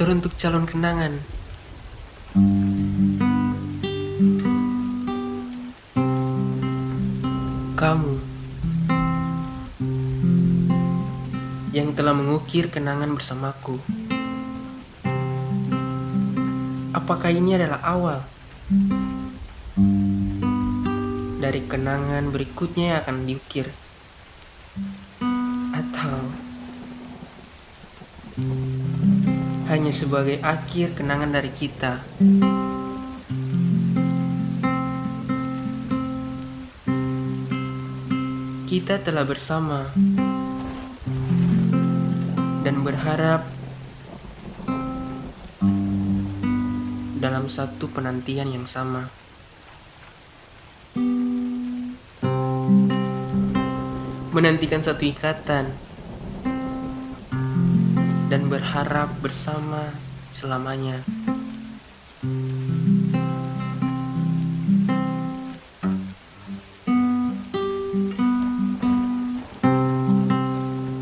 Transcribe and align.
Teruntuk 0.00 0.32
calon 0.40 0.64
kenangan. 0.64 1.20
Kamu. 7.76 8.14
Yang 11.76 11.88
telah 12.00 12.16
mengukir 12.16 12.72
kenangan 12.72 13.12
bersamaku. 13.12 13.76
Apakah 16.96 17.28
ini 17.28 17.60
adalah 17.60 17.84
awal? 17.84 18.24
Dari 21.44 21.60
kenangan 21.68 22.32
berikutnya 22.32 22.96
yang 22.96 22.98
akan 23.04 23.28
diukir. 23.28 23.68
Atau 25.76 26.48
Hanya 29.70 29.94
sebagai 29.94 30.42
akhir 30.42 30.98
kenangan 30.98 31.30
dari 31.30 31.54
kita 31.54 32.02
Kita 38.66 39.02
telah 39.02 39.26
bersama 39.26 39.86
dan 42.62 42.86
berharap 42.86 43.42
dalam 47.18 47.50
satu 47.50 47.90
penantian 47.90 48.50
yang 48.50 48.66
sama. 48.66 49.10
Menantikan 54.30 54.82
satu 54.82 55.02
ikatan 55.02 55.89
dan 58.30 58.46
berharap 58.46 59.10
bersama 59.18 59.90
selamanya. 60.30 61.02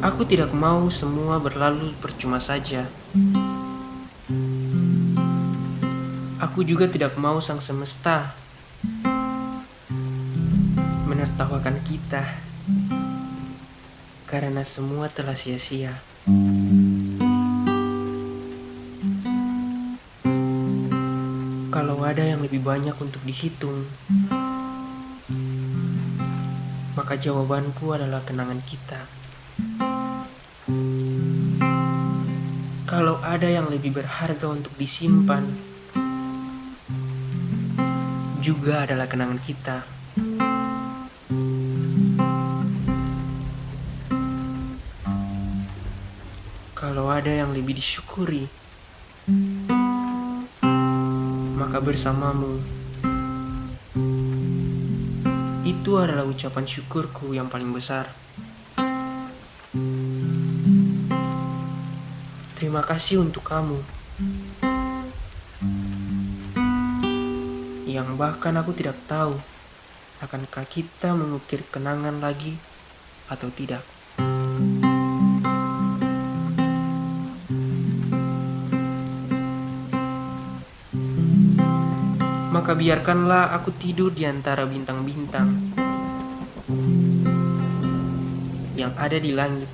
Aku 0.00 0.24
tidak 0.24 0.56
mau 0.56 0.88
semua 0.88 1.36
berlalu 1.36 1.92
percuma 2.00 2.40
saja. 2.40 2.88
Aku 6.40 6.64
juga 6.64 6.88
tidak 6.88 7.20
mau 7.20 7.36
sang 7.44 7.60
semesta 7.60 8.32
menertawakan 11.04 11.84
kita 11.84 12.24
karena 14.24 14.64
semua 14.64 15.12
telah 15.12 15.36
sia-sia. 15.36 16.00
Ada 22.10 22.26
yang 22.26 22.42
lebih 22.42 22.58
banyak 22.58 22.98
untuk 22.98 23.22
dihitung, 23.22 23.86
maka 26.98 27.14
jawabanku 27.14 27.94
adalah 27.94 28.18
kenangan 28.26 28.58
kita. 28.66 28.98
Kalau 32.90 33.22
ada 33.22 33.46
yang 33.46 33.70
lebih 33.70 33.94
berharga 33.94 34.42
untuk 34.50 34.74
disimpan, 34.74 35.46
juga 38.42 38.90
adalah 38.90 39.06
kenangan 39.06 39.38
kita. 39.46 39.86
Kalau 46.74 47.06
ada 47.06 47.30
yang 47.30 47.54
lebih 47.54 47.78
disyukuri, 47.78 48.50
maka 51.70 51.86
bersamamu 51.86 52.58
itu 55.62 55.90
adalah 56.02 56.26
ucapan 56.26 56.66
syukurku 56.66 57.30
yang 57.30 57.46
paling 57.46 57.70
besar. 57.70 58.10
Terima 62.58 62.82
kasih 62.82 63.22
untuk 63.22 63.46
kamu. 63.46 63.78
Yang 67.86 68.18
bahkan 68.18 68.58
aku 68.58 68.74
tidak 68.74 68.98
tahu 69.06 69.38
akankah 70.18 70.66
kita 70.66 71.14
mengukir 71.14 71.62
kenangan 71.70 72.18
lagi 72.18 72.58
atau 73.30 73.46
tidak. 73.54 73.86
Maka 82.50 82.74
biarkanlah 82.74 83.54
aku 83.54 83.70
tidur 83.78 84.10
di 84.10 84.26
antara 84.26 84.66
bintang-bintang 84.66 85.70
yang 88.74 88.90
ada 88.98 89.14
di 89.22 89.30
langit 89.30 89.70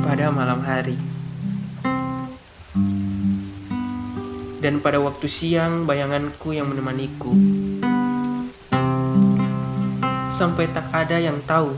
pada 0.00 0.32
malam 0.32 0.64
hari. 0.64 0.96
Dan 4.64 4.80
pada 4.80 4.96
waktu 4.96 5.28
siang 5.28 5.84
bayanganku 5.84 6.56
yang 6.56 6.72
menemaniku. 6.72 7.36
Sampai 10.32 10.72
tak 10.72 10.88
ada 10.88 11.20
yang 11.20 11.36
tahu 11.44 11.76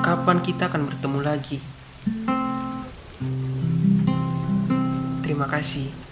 kapan 0.00 0.40
kita 0.40 0.72
akan 0.72 0.88
bertemu 0.88 1.20
lagi. 1.20 1.79
Terima 5.40 5.56
kasih. 5.56 6.09